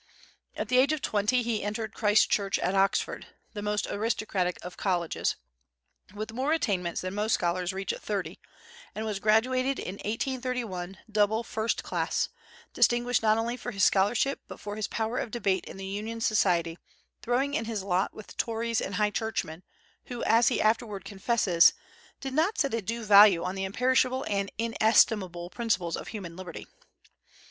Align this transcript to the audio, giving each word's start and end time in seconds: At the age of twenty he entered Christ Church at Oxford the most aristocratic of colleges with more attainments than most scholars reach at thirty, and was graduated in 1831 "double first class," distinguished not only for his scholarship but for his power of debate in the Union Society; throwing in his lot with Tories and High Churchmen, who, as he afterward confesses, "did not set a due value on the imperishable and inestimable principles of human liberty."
At 0.55 0.69
the 0.69 0.79
age 0.79 0.91
of 0.93 1.03
twenty 1.03 1.43
he 1.43 1.61
entered 1.61 1.93
Christ 1.93 2.27
Church 2.31 2.57
at 2.57 2.73
Oxford 2.73 3.27
the 3.53 3.61
most 3.61 3.85
aristocratic 3.85 4.57
of 4.65 4.75
colleges 4.75 5.35
with 6.11 6.33
more 6.33 6.51
attainments 6.53 7.01
than 7.01 7.13
most 7.13 7.33
scholars 7.33 7.71
reach 7.71 7.93
at 7.93 8.01
thirty, 8.01 8.39
and 8.95 9.05
was 9.05 9.19
graduated 9.19 9.77
in 9.77 9.97
1831 9.97 10.97
"double 11.11 11.43
first 11.43 11.83
class," 11.83 12.29
distinguished 12.73 13.21
not 13.21 13.37
only 13.37 13.55
for 13.55 13.69
his 13.69 13.83
scholarship 13.85 14.39
but 14.47 14.59
for 14.59 14.75
his 14.75 14.87
power 14.87 15.19
of 15.19 15.29
debate 15.29 15.65
in 15.65 15.77
the 15.77 15.85
Union 15.85 16.19
Society; 16.19 16.79
throwing 17.21 17.53
in 17.53 17.65
his 17.65 17.83
lot 17.83 18.11
with 18.11 18.35
Tories 18.37 18.81
and 18.81 18.95
High 18.95 19.11
Churchmen, 19.11 19.61
who, 20.05 20.23
as 20.23 20.47
he 20.47 20.59
afterward 20.59 21.05
confesses, 21.05 21.73
"did 22.19 22.33
not 22.33 22.57
set 22.57 22.73
a 22.73 22.81
due 22.81 23.03
value 23.05 23.43
on 23.43 23.53
the 23.53 23.65
imperishable 23.65 24.25
and 24.27 24.51
inestimable 24.57 25.51
principles 25.51 25.95
of 25.95 26.07
human 26.07 26.35
liberty." 26.35 26.65